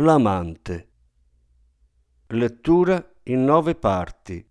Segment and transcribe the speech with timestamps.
[0.00, 0.88] L'amante.
[2.28, 4.48] Lettura in nove parti.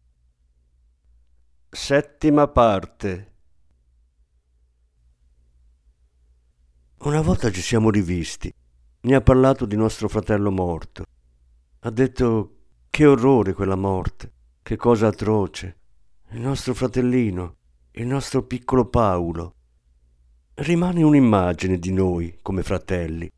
[1.69, 3.33] Settima parte.
[6.99, 8.53] Una volta ci siamo rivisti.
[9.01, 11.05] Mi ha parlato di nostro fratello morto.
[11.79, 12.55] Ha detto
[12.89, 15.77] che orrore quella morte, che cosa atroce.
[16.31, 17.55] Il nostro fratellino,
[17.91, 19.53] il nostro piccolo Paolo.
[20.55, 23.31] Rimane un'immagine di noi come fratelli.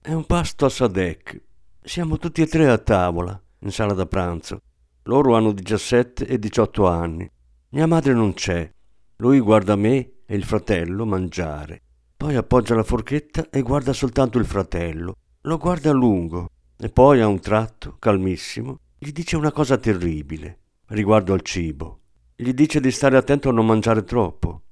[0.00, 1.48] È un pasto a Sadec,
[1.82, 4.60] siamo tutti e tre a tavola, in sala da pranzo.
[5.04, 7.30] Loro hanno 17 e 18 anni.
[7.70, 8.70] Mia madre non c'è.
[9.16, 11.82] Lui guarda me e il fratello mangiare.
[12.16, 15.16] Poi appoggia la forchetta e guarda soltanto il fratello.
[15.42, 20.58] Lo guarda a lungo e poi a un tratto, calmissimo, gli dice una cosa terribile
[20.88, 22.00] riguardo al cibo.
[22.36, 24.62] Gli dice di stare attento a non mangiare troppo.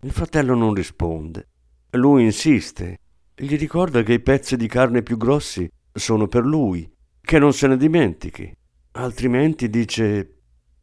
[0.00, 1.48] Il fratello non risponde.
[1.90, 3.00] Lui insiste.
[3.34, 7.66] Gli ricorda che i pezzi di carne più grossi sono per lui, che non se
[7.66, 8.52] ne dimentichi.
[8.92, 10.34] Altrimenti dice...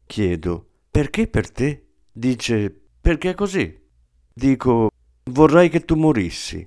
[0.06, 1.86] Chiedo, perché per te?
[2.12, 3.76] Dice, perché è così.
[4.32, 4.90] Dico,
[5.30, 6.66] vorrei che tu morissi.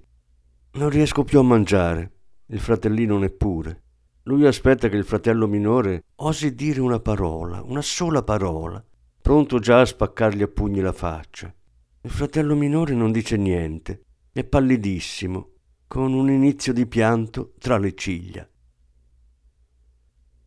[0.73, 2.11] Non riesco più a mangiare,
[2.47, 3.83] il fratellino neppure.
[4.23, 8.83] Lui aspetta che il fratello minore osi dire una parola, una sola parola,
[9.21, 11.53] pronto già a spaccargli a pugni la faccia.
[12.01, 15.53] Il fratello minore non dice niente, è pallidissimo,
[15.89, 18.47] con un inizio di pianto tra le ciglia.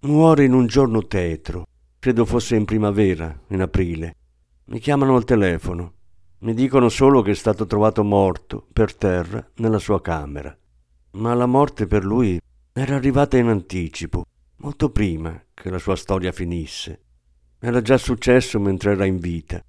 [0.02, 1.66] Muore in un giorno tetro,
[1.98, 4.14] credo fosse in primavera, in aprile.
[4.66, 5.94] Mi chiamano al telefono.
[6.42, 10.56] Mi dicono solo che è stato trovato morto per terra nella sua camera.
[11.14, 12.40] Ma la morte per lui
[12.72, 14.24] era arrivata in anticipo,
[14.58, 17.00] molto prima che la sua storia finisse.
[17.58, 19.60] Era già successo mentre era in vita.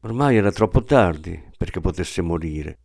[0.00, 2.78] Ormai era troppo tardi perché potesse morire.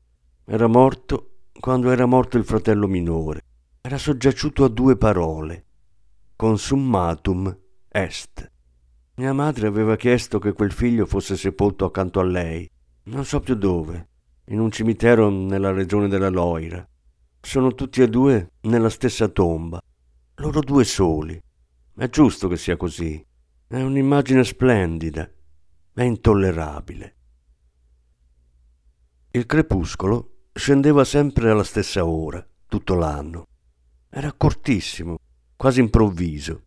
[0.45, 3.41] Era morto quando era morto il fratello minore,
[3.81, 5.65] era soggiaciuto a due parole,
[6.35, 7.57] consummatum
[7.89, 8.51] est.
[9.15, 12.69] Mia madre aveva chiesto che quel figlio fosse sepolto accanto a lei,
[13.05, 14.09] non so più dove,
[14.45, 16.87] in un cimitero nella regione della Loira.
[17.41, 19.81] Sono tutti e due nella stessa tomba,
[20.35, 21.41] loro due soli.
[21.95, 23.25] È giusto che sia così.
[23.65, 25.29] È un'immagine splendida,
[25.93, 27.15] è intollerabile.
[29.31, 33.45] Il crepuscolo scendeva sempre alla stessa ora, tutto l'anno.
[34.09, 35.17] Era cortissimo,
[35.55, 36.63] quasi improvviso.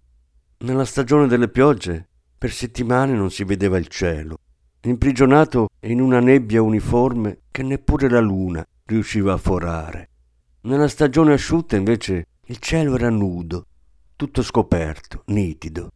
[0.59, 2.09] Nella stagione delle piogge,
[2.39, 4.39] per settimane non si vedeva il cielo,
[4.83, 10.09] imprigionato in una nebbia uniforme che neppure la luna riusciva a forare.
[10.62, 13.67] Nella stagione asciutta, invece, il cielo era nudo,
[14.15, 15.91] tutto scoperto, nitido.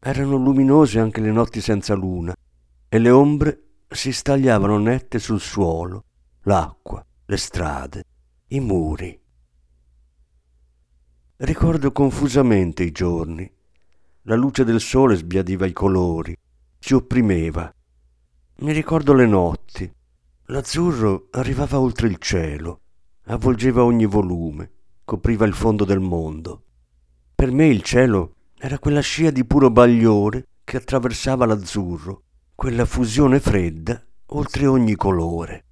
[0.00, 2.34] Erano luminose anche le notti senza luna
[2.88, 6.04] e le ombre si stagliavano nette sul suolo,
[6.42, 8.04] l'acqua, le strade,
[8.48, 9.20] i muri.
[11.38, 13.52] Ricordo confusamente i giorni.
[14.22, 16.36] La luce del sole sbiadiva i colori,
[16.78, 17.68] ci opprimeva.
[18.58, 19.92] Mi ricordo le notti.
[20.44, 22.82] L'azzurro arrivava oltre il cielo,
[23.24, 24.70] avvolgeva ogni volume,
[25.04, 26.62] copriva il fondo del mondo.
[27.34, 32.22] Per me il cielo era quella scia di puro bagliore che attraversava l'azzurro,
[32.54, 35.64] quella fusione fredda oltre ogni colore.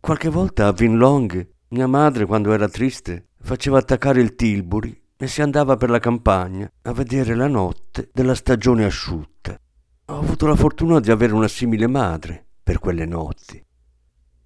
[0.00, 5.42] Qualche volta a Vinlong, mia madre, quando era triste, faceva attaccare il Tilbury e si
[5.42, 9.60] andava per la campagna a vedere la notte della stagione asciutta.
[10.06, 13.62] Ho avuto la fortuna di avere una simile madre per quelle notti.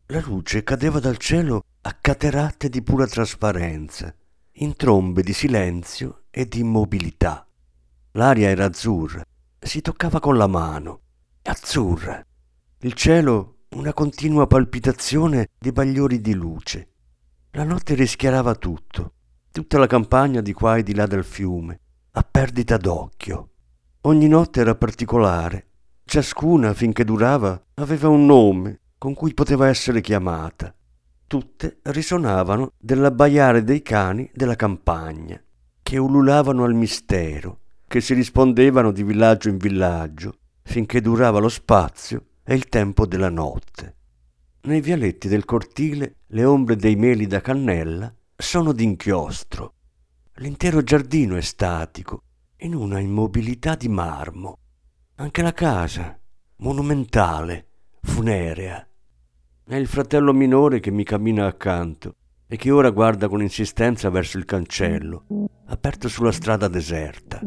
[0.06, 4.12] La luce cadeva dal cielo a caterate di pura trasparenza,
[4.54, 7.46] in trombe di silenzio e di immobilità.
[8.12, 9.22] L'aria era azzurra,
[9.56, 11.00] si toccava con la mano,
[11.42, 12.22] azzurra.
[12.80, 16.88] Il cielo una continua palpitazione di bagliori di luce.
[17.52, 19.14] La notte rischiarava tutto,
[19.50, 21.80] tutta la campagna di qua e di là del fiume,
[22.12, 23.48] a perdita d'occhio.
[24.02, 25.66] Ogni notte era particolare,
[26.04, 30.72] ciascuna, finché durava, aveva un nome con cui poteva essere chiamata.
[31.26, 35.42] Tutte risonavano dell'abbaiare dei cani della campagna,
[35.82, 42.26] che ululavano al mistero, che si rispondevano di villaggio in villaggio, finché durava lo spazio
[42.44, 43.96] è il tempo della notte.
[44.64, 49.72] Nei vialetti del cortile le ombre dei meli da cannella sono d'inchiostro.
[50.34, 52.22] L'intero giardino è statico,
[52.58, 54.58] in una immobilità di marmo.
[55.16, 56.18] Anche la casa,
[56.56, 57.66] monumentale,
[58.02, 58.86] funerea.
[59.64, 64.36] È il fratello minore che mi cammina accanto e che ora guarda con insistenza verso
[64.36, 65.24] il cancello,
[65.68, 67.40] aperto sulla strada deserta.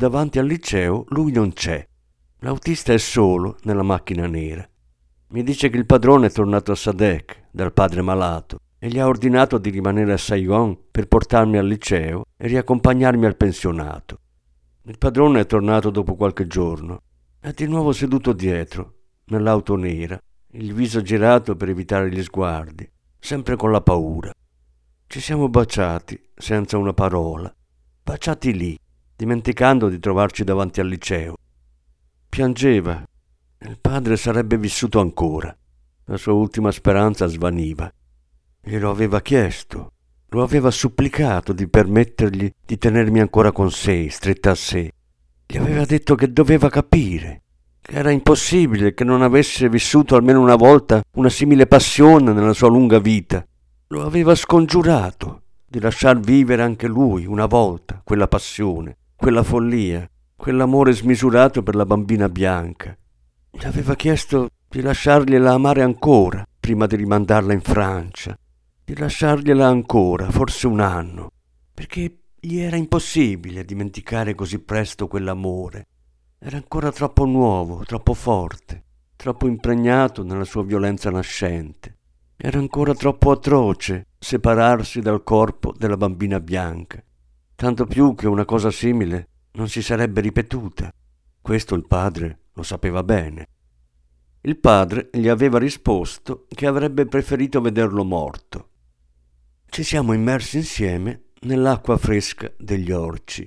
[0.00, 1.86] Davanti al liceo, lui non c'è.
[2.38, 4.66] L'autista è solo nella macchina nera.
[5.32, 9.06] Mi dice che il padrone è tornato a Sadek dal padre malato e gli ha
[9.06, 14.20] ordinato di rimanere a Saigon per portarmi al liceo e riaccompagnarmi al pensionato.
[14.84, 17.02] Il padrone è tornato dopo qualche giorno.
[17.38, 18.94] È di nuovo seduto dietro,
[19.26, 20.18] nell'auto nera,
[20.52, 24.32] il viso girato per evitare gli sguardi, sempre con la paura.
[25.06, 27.54] Ci siamo baciati, senza una parola,
[28.02, 28.78] baciati lì,
[29.20, 31.34] dimenticando di trovarci davanti al liceo.
[32.26, 33.04] Piangeva.
[33.58, 35.54] Il padre sarebbe vissuto ancora.
[36.06, 37.92] La sua ultima speranza svaniva.
[38.62, 39.92] Glielo aveva chiesto,
[40.28, 44.90] lo aveva supplicato di permettergli di tenermi ancora con sé, stretta a sé.
[45.46, 47.42] Gli aveva detto che doveva capire,
[47.82, 52.68] che era impossibile che non avesse vissuto almeno una volta una simile passione nella sua
[52.68, 53.46] lunga vita.
[53.88, 60.92] Lo aveva scongiurato di lasciar vivere anche lui una volta quella passione, quella follia, quell'amore
[60.92, 62.96] smisurato per la bambina bianca.
[63.50, 68.34] Gli aveva chiesto di lasciargliela amare ancora prima di rimandarla in Francia,
[68.82, 71.32] di lasciargliela ancora, forse un anno,
[71.74, 75.86] perché gli era impossibile dimenticare così presto quell'amore.
[76.38, 78.84] Era ancora troppo nuovo, troppo forte,
[79.16, 81.94] troppo impregnato nella sua violenza nascente.
[82.38, 87.04] Era ancora troppo atroce separarsi dal corpo della bambina bianca,
[87.60, 90.90] tanto più che una cosa simile non si sarebbe ripetuta.
[91.42, 93.48] Questo il padre lo sapeva bene.
[94.40, 98.68] Il padre gli aveva risposto che avrebbe preferito vederlo morto.
[99.66, 103.46] Ci siamo immersi insieme nell'acqua fresca degli orci.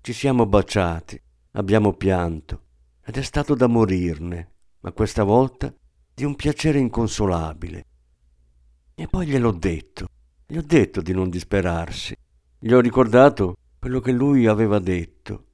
[0.00, 2.62] Ci siamo baciati, abbiamo pianto,
[3.04, 5.70] ed è stato da morirne, ma questa volta
[6.14, 7.84] di un piacere inconsolabile.
[8.94, 10.06] E poi gliel'ho detto,
[10.46, 12.16] gli ho detto di non disperarsi.
[12.64, 15.46] Gli ho ricordato quello che lui aveva detto,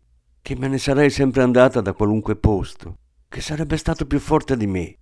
[0.43, 2.99] che me ne sarei sempre andata da qualunque posto,
[3.29, 4.99] che sarebbe stato più forte di me.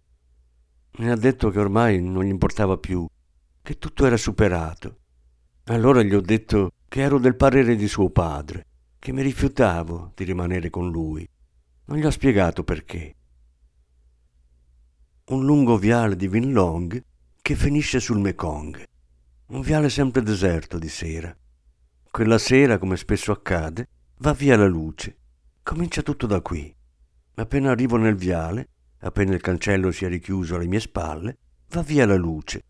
[0.98, 3.06] Mi ha detto che ormai non gli importava più,
[3.60, 4.98] che tutto era superato
[5.68, 8.66] allora gli ho detto che ero del parere di suo padre,
[9.00, 11.28] che mi rifiutavo di rimanere con lui.
[11.86, 13.14] Non gli ho spiegato perché.
[15.26, 17.02] Un lungo viale di Vinlong
[17.42, 18.84] che finisce sul Mekong.
[19.48, 21.36] Un viale sempre deserto di sera.
[22.16, 23.88] Quella sera, come spesso accade,
[24.20, 25.18] va via la luce.
[25.62, 26.74] Comincia tutto da qui.
[27.34, 28.68] Appena arrivo nel viale,
[29.00, 31.36] appena il cancello si è richiuso alle mie spalle,
[31.68, 32.62] va via la luce.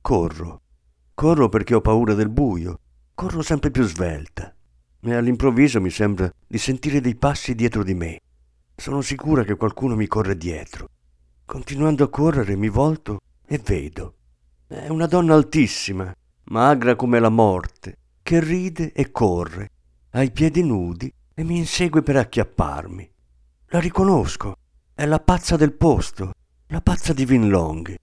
[0.00, 0.60] Corro,
[1.14, 2.78] Corro perché ho paura del buio.
[3.12, 4.54] Corro sempre più svelta.
[5.00, 8.20] E all'improvviso mi sembra di sentire dei passi dietro di me.
[8.76, 10.90] Sono sicura che qualcuno mi corre dietro.
[11.44, 14.14] Continuando a correre mi volto e vedo.
[14.68, 16.14] È una donna altissima,
[16.44, 19.70] magra come la morte, che ride e corre,
[20.10, 23.08] ha i piedi nudi e mi insegue per acchiapparmi.
[23.66, 24.56] La riconosco.
[24.92, 26.32] È la pazza del posto,
[26.66, 27.94] la pazza di Vinlong.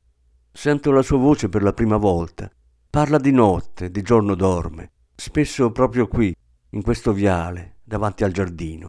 [0.49, 2.49] Sento la sua voce per la prima volta
[2.89, 6.33] Parla di notte, di giorno dorme, spesso proprio qui,
[6.69, 8.87] in questo viale, davanti al giardino.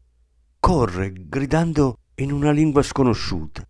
[0.61, 3.67] Corre, gridando in una lingua sconosciuta.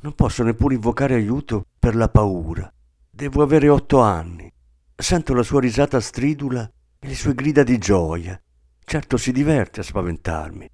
[0.00, 2.72] Non posso neppure invocare aiuto per la paura.
[3.10, 4.50] Devo avere otto anni.
[4.94, 6.66] Sento la sua risata stridula
[7.04, 8.40] e le sue grida di gioia.
[8.82, 10.66] Certo si diverte a spaventarmi,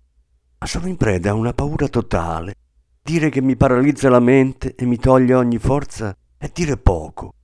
[0.59, 2.55] ma sono in preda a una paura totale.
[3.03, 7.35] Dire che mi paralizza la mente e mi toglie ogni forza è dire poco.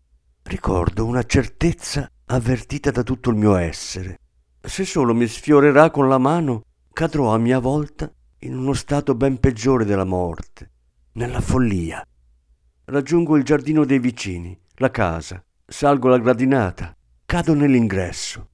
[0.45, 4.21] Ricordo una certezza avvertita da tutto il mio essere.
[4.61, 6.63] Se solo mi sfiorerà con la mano,
[6.93, 8.09] cadrò a mia volta
[8.41, 10.71] in uno stato ben peggiore della morte,
[11.15, 12.07] nella follia.
[12.85, 18.51] Raggiungo il giardino dei vicini, la casa, salgo la gradinata, cado nell'ingresso.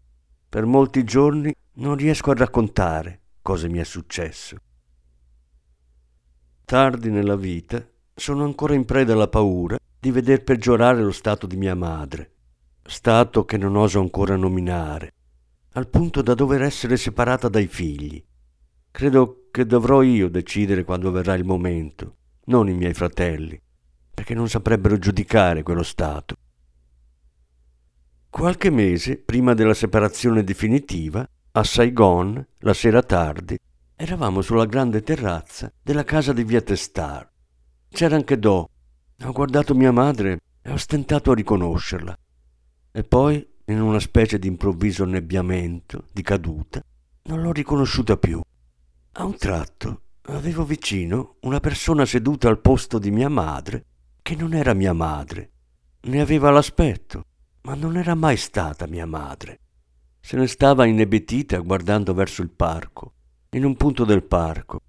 [0.53, 4.59] Per molti giorni non riesco a raccontare cosa mi è successo.
[6.63, 7.83] Tardi nella vita
[8.15, 12.33] sono ancora in preda alla paura di veder peggiorare lo stato di mia madre,
[12.83, 15.15] stato che non oso ancora nominare,
[15.73, 18.23] al punto da dover essere separata dai figli.
[18.91, 22.17] Credo che dovrò io decidere quando verrà il momento,
[22.49, 23.59] non i miei fratelli,
[24.11, 26.37] perché non saprebbero giudicare quello stato.
[28.33, 33.59] Qualche mese prima della separazione definitiva, a Saigon, la sera tardi,
[33.95, 37.31] eravamo sulla grande terrazza della casa di via Testar.
[37.91, 38.71] C'era anche Do,
[39.23, 42.17] ho guardato mia madre e ho stentato a riconoscerla.
[42.91, 46.83] E poi, in una specie di improvviso annebbiamento, di caduta,
[47.25, 48.41] non l'ho riconosciuta più.
[49.13, 53.85] A un tratto avevo vicino una persona seduta al posto di mia madre
[54.23, 55.51] che non era mia madre.
[56.05, 57.27] Ne aveva l'aspetto,
[57.63, 59.61] ma non era mai stata mia madre.
[60.21, 63.15] Se ne stava inebetita guardando verso il parco,
[63.51, 64.81] in un punto del parco,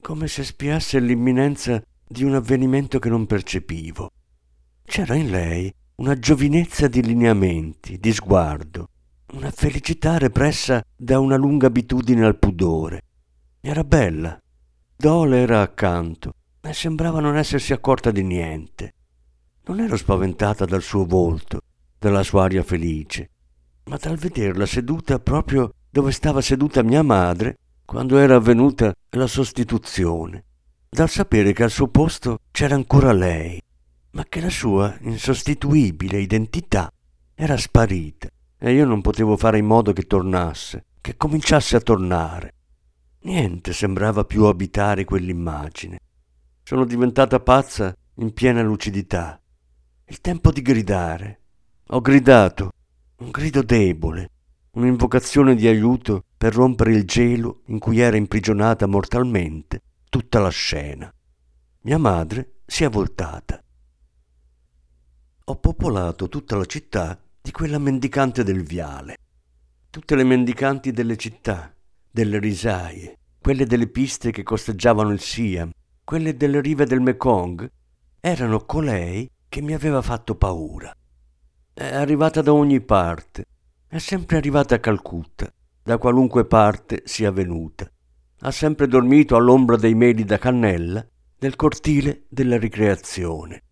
[0.00, 4.10] come se spiasse l'imminenza di un avvenimento che non percepivo.
[4.84, 8.88] C'era in lei una giovinezza di lineamenti, di sguardo,
[9.32, 13.02] una felicità repressa da una lunga abitudine al pudore.
[13.60, 14.38] Era bella.
[14.96, 18.92] Dole era accanto e sembrava non essersi accorta di niente.
[19.64, 21.60] Non ero spaventata dal suo volto,
[22.04, 23.30] dalla sua aria felice,
[23.84, 30.44] ma dal vederla seduta proprio dove stava seduta mia madre quando era avvenuta la sostituzione,
[30.90, 33.58] dal sapere che al suo posto c'era ancora lei,
[34.10, 36.90] ma che la sua insostituibile identità
[37.34, 42.52] era sparita e io non potevo fare in modo che tornasse, che cominciasse a tornare.
[43.22, 45.98] Niente sembrava più abitare quell'immagine.
[46.62, 49.40] Sono diventata pazza in piena lucidità.
[50.06, 51.43] Il tempo di gridare.
[51.88, 52.70] Ho gridato,
[53.16, 54.30] un grido debole,
[54.70, 61.12] un'invocazione di aiuto per rompere il gelo in cui era imprigionata mortalmente tutta la scena.
[61.82, 63.62] Mia madre si è voltata.
[65.44, 69.16] Ho popolato tutta la città di quella mendicante del viale.
[69.90, 71.70] Tutte le mendicanti delle città,
[72.10, 75.70] delle risaie, quelle delle piste che costeggiavano il Siam,
[76.02, 77.70] quelle delle rive del Mekong,
[78.20, 80.90] erano colei che mi aveva fatto paura.
[81.76, 83.46] È arrivata da ogni parte,
[83.88, 85.52] è sempre arrivata a Calcutta,
[85.82, 87.90] da qualunque parte sia venuta.
[88.42, 91.04] Ha sempre dormito all'ombra dei meli da cannella
[91.40, 93.64] nel cortile della ricreazione.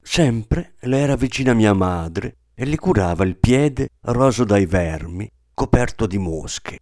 [0.00, 6.06] Sempre le era vicina mia madre e le curava il piede roso dai vermi, coperto
[6.06, 6.78] di mosche.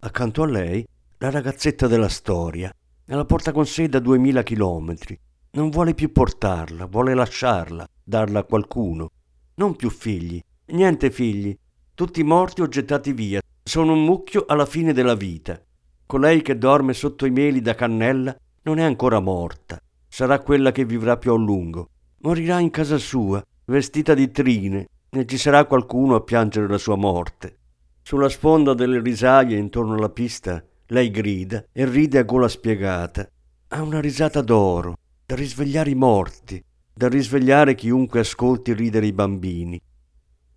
[0.00, 2.70] Accanto a lei la ragazzetta della storia,
[3.06, 5.18] la porta con sé da duemila chilometri,
[5.52, 9.08] non vuole più portarla, vuole lasciarla, darla a qualcuno.
[9.56, 11.56] Non più figli, niente figli,
[11.94, 15.62] tutti morti o gettati via, sono un mucchio alla fine della vita.
[16.06, 20.84] Colei che dorme sotto i meli da cannella non è ancora morta, sarà quella che
[20.84, 21.90] vivrà più a lungo.
[22.22, 26.96] Morirà in casa sua, vestita di trine, e ci sarà qualcuno a piangere la sua
[26.96, 27.58] morte.
[28.02, 33.28] Sulla sponda delle risaie intorno alla pista, lei grida e ride a gola spiegata.
[33.68, 36.62] Ha una risata d'oro, da risvegliare i morti,
[36.94, 39.80] da risvegliare chiunque ascolti ridere i bambini.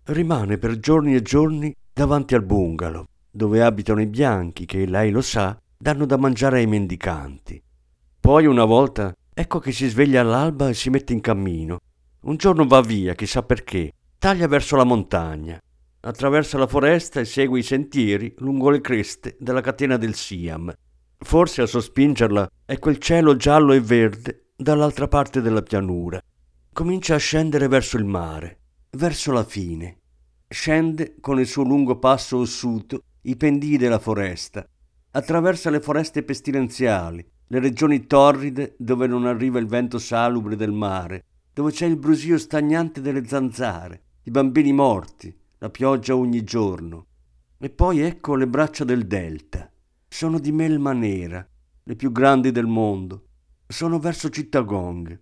[0.04, 5.20] Rimane per giorni e giorni davanti al bungalow, dove abitano i bianchi che, lei lo
[5.20, 7.60] sa, danno da mangiare ai mendicanti.
[8.20, 11.78] Poi una volta ecco che si sveglia all'alba e si mette in cammino.
[12.20, 15.60] Un giorno va via, chissà perché, taglia verso la montagna,
[16.00, 20.72] attraversa la foresta e segue i sentieri lungo le creste della catena del Siam.
[21.18, 26.20] Forse a sospingerla è quel cielo giallo e verde dall'altra parte della pianura.
[26.72, 28.58] Comincia a scendere verso il mare,
[28.90, 29.98] verso la fine.
[30.48, 34.68] Scende con il suo lungo passo ossuto i pendii della foresta,
[35.12, 41.24] attraversa le foreste pestilenziali, le regioni torride dove non arriva il vento salubre del mare,
[41.52, 47.06] dove c'è il brusio stagnante delle zanzare, i bambini morti, la pioggia ogni giorno.
[47.58, 49.70] E poi ecco le braccia del delta.
[50.08, 51.46] Sono di melma nera,
[51.84, 53.27] le più grandi del mondo,
[53.70, 55.20] sono verso Cittagong.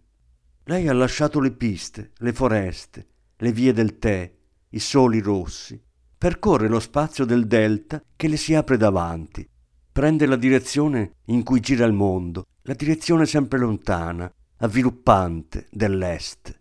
[0.64, 3.06] Lei ha lasciato le piste, le foreste,
[3.38, 4.32] le vie del tè,
[4.70, 5.80] i soli rossi.
[6.16, 9.46] Percorre lo spazio del delta che le si apre davanti.
[9.90, 16.56] Prende la direzione in cui gira il mondo, la direzione sempre lontana, avviluppante dell'est.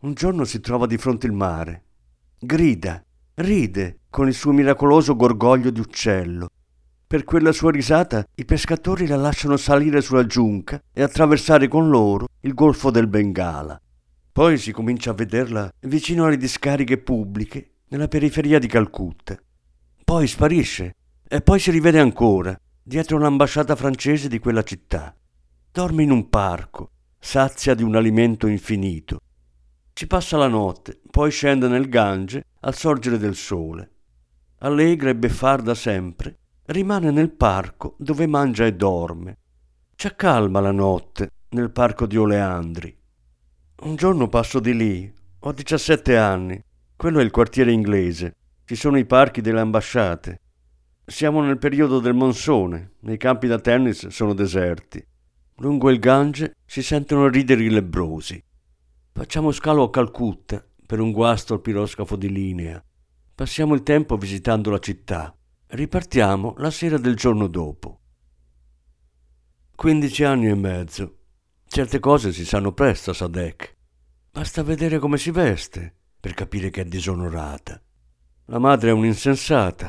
[0.00, 1.84] Un giorno si trova di fronte il mare.
[2.38, 3.02] Grida,
[3.34, 6.48] ride con il suo miracoloso gorgoglio di uccello
[7.10, 12.28] per quella sua risata i pescatori la lasciano salire sulla giunca e attraversare con loro
[12.42, 13.82] il golfo del Bengala.
[14.30, 19.36] Poi si comincia a vederla vicino alle discariche pubbliche nella periferia di Calcutta.
[20.04, 20.94] Poi sparisce
[21.26, 25.12] e poi si rivede ancora dietro l'ambasciata francese di quella città.
[25.72, 29.18] Dorme in un parco, sazia di un alimento infinito.
[29.94, 33.94] Ci passa la notte, poi scende nel Gange al sorgere del sole.
[34.58, 36.36] Allegra e beffarda sempre,
[36.70, 39.38] rimane nel parco dove mangia e dorme.
[39.96, 42.96] C'è calma la notte nel parco di Oleandri.
[43.82, 46.62] Un giorno passo di lì, ho 17 anni,
[46.94, 50.40] quello è il quartiere inglese, ci sono i parchi delle ambasciate.
[51.04, 55.04] Siamo nel periodo del monsone, i campi da tennis sono deserti.
[55.56, 58.42] Lungo il Gange si sentono ridere i lebrosi.
[59.12, 62.82] Facciamo scalo a Calcutta per un guasto al piroscafo di linea.
[63.34, 65.34] Passiamo il tempo visitando la città.
[65.72, 68.00] Ripartiamo la sera del giorno dopo.
[69.76, 71.18] 15 anni e mezzo.
[71.64, 73.76] Certe cose si sanno presto Sadek.
[74.32, 77.80] Basta vedere come si veste per capire che è disonorata.
[78.46, 79.88] La madre è un'insensata,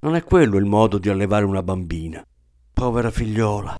[0.00, 2.22] Non è quello il modo di allevare una bambina.
[2.74, 3.78] Povera figliola.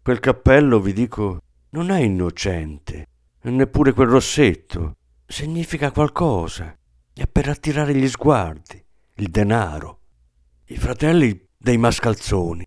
[0.00, 3.06] Quel cappello, vi dico, non è innocente.
[3.42, 4.94] Neppure quel rossetto.
[5.26, 6.72] Significa qualcosa.
[7.12, 8.80] È per attirare gli sguardi,
[9.16, 10.02] il denaro.
[10.68, 12.66] I fratelli dei mascalzoni.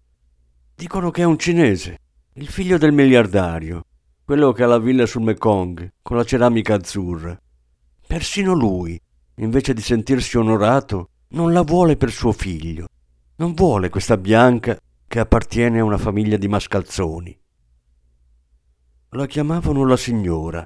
[0.73, 1.97] Dicono che è un cinese,
[2.35, 3.83] il figlio del miliardario,
[4.23, 7.37] quello che ha la villa sul Mekong, con la ceramica azzurra.
[8.07, 8.97] Persino lui,
[9.35, 12.87] invece di sentirsi onorato, non la vuole per suo figlio.
[13.35, 17.37] Non vuole questa bianca che appartiene a una famiglia di mascalzoni.
[19.09, 20.65] La chiamavano la signora.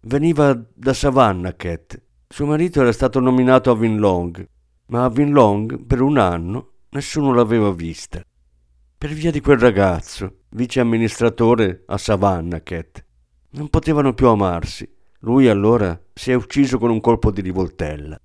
[0.00, 2.02] Veniva da Savannah Cat.
[2.26, 4.48] Suo marito era stato nominato a Vinlong,
[4.86, 8.22] ma a Vinlong per un anno nessuno l'aveva vista.
[8.98, 13.04] Per via di quel ragazzo, vice amministratore a Savannah Cat.
[13.50, 14.88] Non potevano più amarsi.
[15.20, 18.18] Lui allora si è ucciso con un colpo di rivoltella.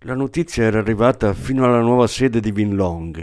[0.00, 3.22] La notizia era arrivata fino alla nuova sede di Vinlong.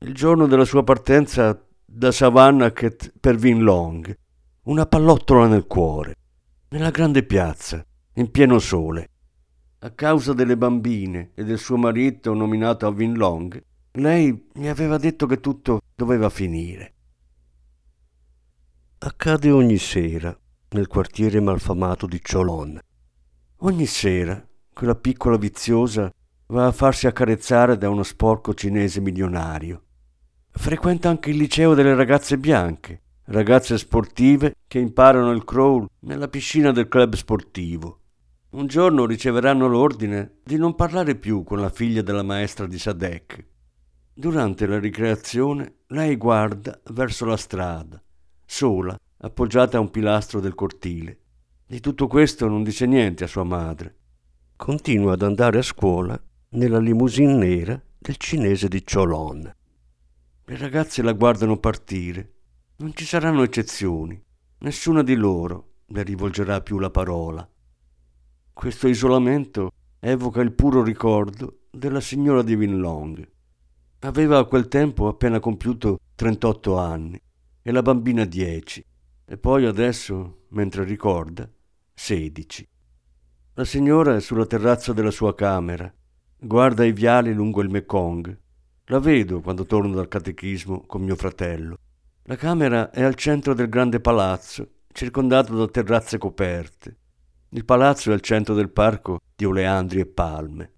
[0.00, 4.16] Il giorno della sua partenza da Savannakhet per Vinlong,
[4.64, 6.14] una pallottola nel cuore,
[6.70, 9.08] nella grande piazza, in pieno sole.
[9.80, 15.26] A causa delle bambine e del suo marito nominato a Vinlong, lei mi aveva detto
[15.26, 16.94] che tutto doveva finire.
[18.98, 20.36] Accade ogni sera
[20.70, 22.78] nel quartiere malfamato di Cholon.
[23.58, 26.12] Ogni sera quella piccola viziosa
[26.46, 29.82] va a farsi accarezzare da uno sporco cinese milionario.
[30.50, 36.72] Frequenta anche il liceo delle ragazze bianche, ragazze sportive che imparano il crawl nella piscina
[36.72, 38.00] del club sportivo.
[38.50, 43.46] Un giorno riceveranno l'ordine di non parlare più con la figlia della maestra di Sadek.
[44.18, 48.02] Durante la ricreazione lei guarda verso la strada,
[48.44, 51.20] sola, appoggiata a un pilastro del cortile.
[51.64, 53.94] Di tutto questo non dice niente a sua madre
[54.56, 59.54] continua ad andare a scuola nella limousine nera del cinese di Cholon.
[60.46, 62.32] Le ragazze la guardano partire.
[62.78, 64.20] Non ci saranno eccezioni.
[64.58, 67.48] Nessuna di loro le rivolgerà più la parola.
[68.52, 73.36] Questo isolamento evoca il puro ricordo della signora di Vinlong.
[74.02, 77.20] Aveva a quel tempo appena compiuto 38 anni
[77.60, 78.84] e la bambina 10
[79.24, 81.50] e poi adesso, mentre ricorda,
[81.94, 82.68] 16.
[83.54, 85.92] La signora è sulla terrazza della sua camera,
[86.38, 88.38] guarda i viali lungo il Mekong.
[88.84, 91.76] La vedo quando torno dal catechismo con mio fratello.
[92.22, 96.96] La camera è al centro del grande palazzo, circondato da terrazze coperte.
[97.48, 100.72] Il palazzo è al centro del parco di oleandri e palme.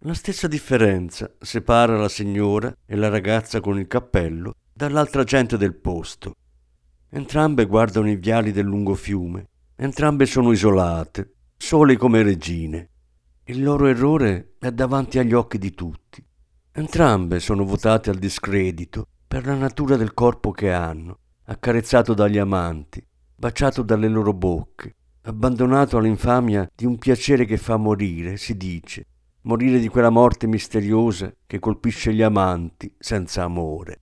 [0.00, 5.74] La stessa differenza separa la signora e la ragazza con il cappello dall'altra gente del
[5.74, 6.34] posto.
[7.08, 12.90] Entrambe guardano i viali del lungo fiume, entrambe sono isolate, soli come regine.
[13.44, 16.22] Il loro errore è davanti agli occhi di tutti.
[16.72, 23.04] Entrambe sono votate al discredito per la natura del corpo che hanno, accarezzato dagli amanti,
[23.34, 29.06] baciato dalle loro bocche, abbandonato all'infamia di un piacere che fa morire, si dice,
[29.46, 34.00] morire di quella morte misteriosa che colpisce gli amanti senza amore.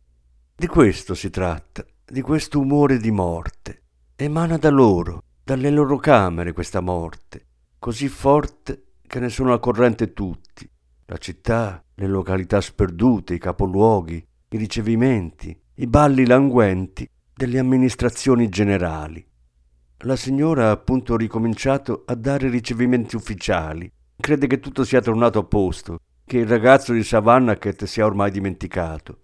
[0.56, 3.82] Di questo si tratta, di questo umore di morte.
[4.16, 7.46] Emana da loro, dalle loro camere questa morte,
[7.78, 10.68] così forte che ne sono al corrente tutti,
[11.06, 19.24] la città, le località sperdute, i capoluoghi, i ricevimenti, i balli languenti delle amministrazioni generali.
[19.98, 23.90] La signora ha appunto ricominciato a dare ricevimenti ufficiali.
[24.16, 29.18] Crede che tutto sia tornato a posto, che il ragazzo di Savannakhet sia ormai dimenticato.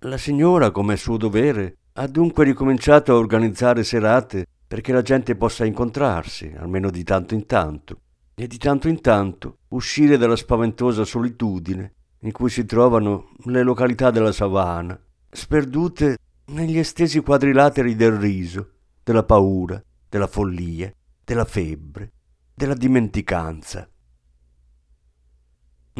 [0.00, 5.64] La signora, come suo dovere, ha dunque ricominciato a organizzare serate perché la gente possa
[5.64, 8.00] incontrarsi, almeno di tanto in tanto,
[8.34, 14.10] e di tanto in tanto uscire dalla spaventosa solitudine in cui si trovano le località
[14.10, 14.98] della savana,
[15.28, 18.70] sperdute negli estesi quadrilateri del riso,
[19.02, 20.92] della paura, della follia,
[21.24, 22.12] della febbre,
[22.54, 23.89] della dimenticanza.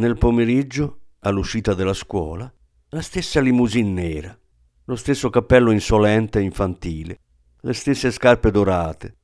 [0.01, 2.51] Nel pomeriggio, all'uscita della scuola,
[2.89, 4.39] la stessa limousine nera,
[4.85, 7.19] lo stesso cappello insolente e infantile,
[7.61, 9.17] le stesse scarpe dorate.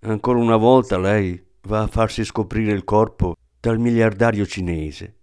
[0.00, 5.16] Ancora una volta lei va a farsi scoprire il corpo dal miliardario cinese.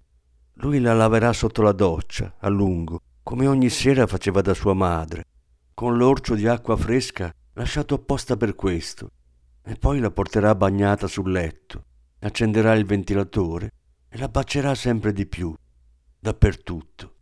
[0.57, 5.23] Lui la laverà sotto la doccia, a lungo, come ogni sera faceva da sua madre,
[5.73, 9.09] con l'orcio di acqua fresca lasciato apposta per questo,
[9.63, 11.83] e poi la porterà bagnata sul letto,
[12.19, 13.71] accenderà il ventilatore
[14.09, 15.53] e la bacerà sempre di più,
[16.19, 17.15] dappertutto.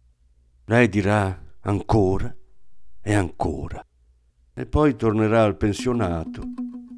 [0.66, 2.34] Lei dirà ancora
[3.02, 3.82] e ancora
[4.54, 6.42] e poi tornerà al pensionato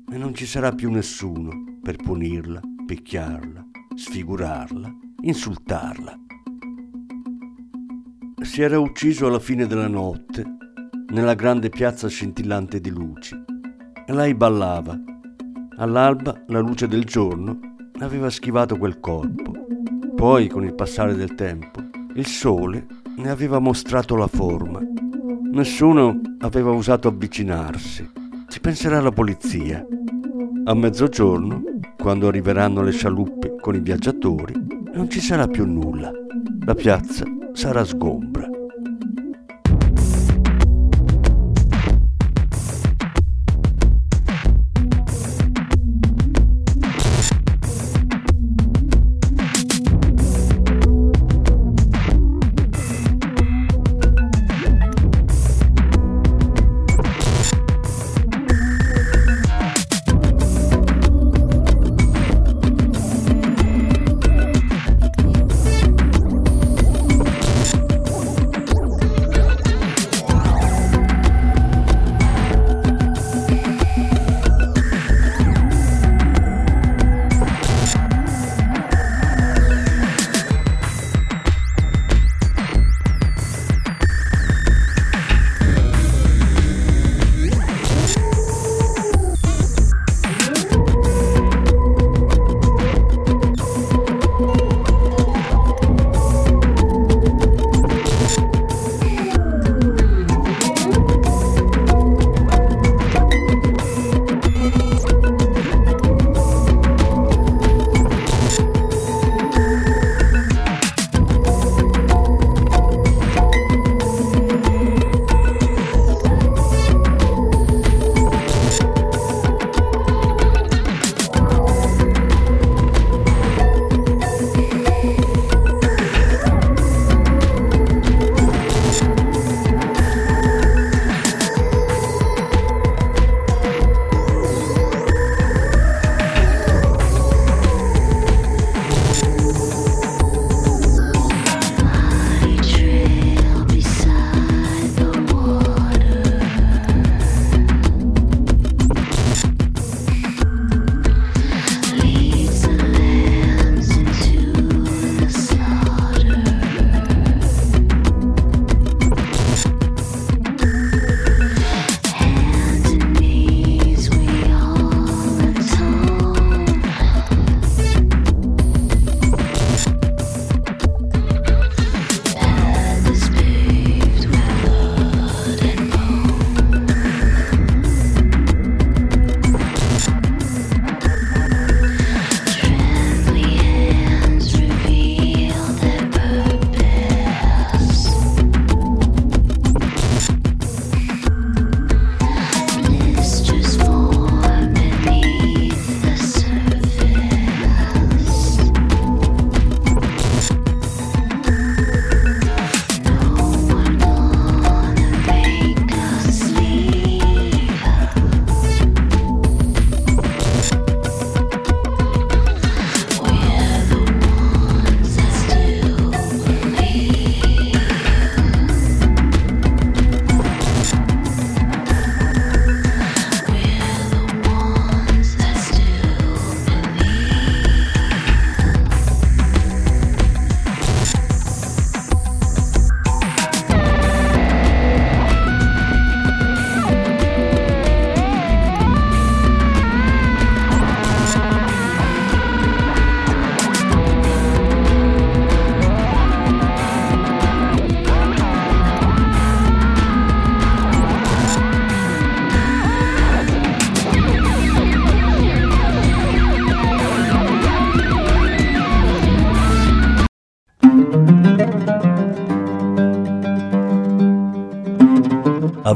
[0.09, 4.89] e non ci sarà più nessuno per punirla, picchiarla, sfigurarla,
[5.23, 6.13] insultarla.
[8.41, 10.45] si era ucciso alla fine della notte
[11.11, 13.35] nella grande piazza scintillante di luci.
[14.07, 14.97] Lei ballava.
[15.77, 17.59] All'alba la luce del giorno
[17.99, 19.67] aveva schivato quel corpo.
[20.19, 21.79] Poi, con il passare del tempo,
[22.15, 24.81] il sole ne aveva mostrato la forma.
[25.53, 28.05] Nessuno aveva osato avvicinarsi.
[28.49, 29.81] Ci penserà la polizia.
[30.65, 31.63] A mezzogiorno,
[31.97, 34.55] quando arriveranno le scialuppe con i viaggiatori,
[34.93, 36.11] non ci sarà più nulla.
[36.65, 38.48] La piazza sarà sgombra.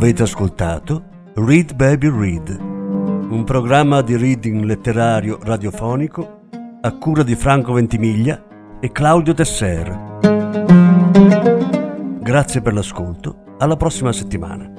[0.04, 1.04] Avete ascoltato
[1.36, 6.42] Read Baby Read, un programma di reading letterario radiofonico
[6.82, 8.44] a cura di Franco Ventimiglia
[8.82, 10.20] e Claudio Tesser.
[12.20, 14.70] Grazie per l'ascolto, alla prossima settimana.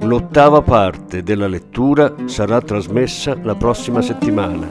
[0.00, 4.68] L'ottava parte della lettura sarà trasmessa la prossima settimana.